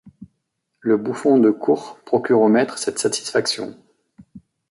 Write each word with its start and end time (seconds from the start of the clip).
Le 0.79 0.97
bouffon 0.97 1.37
de 1.37 1.51
cour 1.51 1.99
procure 2.05 2.41
aux 2.41 2.49
maîtres 2.49 2.79
cette 2.79 2.97
satisfaction. 2.97 3.77